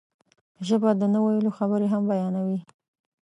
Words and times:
ژبه 0.67 0.89
د 0.99 1.01
نه 1.13 1.19
ویلو 1.25 1.51
خبرې 1.57 1.87
هم 1.93 2.03
بیانوي 2.11 2.59